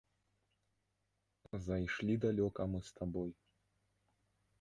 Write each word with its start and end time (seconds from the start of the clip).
Зайшлі 1.65 2.13
далёка 2.23 2.61
мы 2.71 2.79
з 2.87 2.91
табой. 3.01 3.31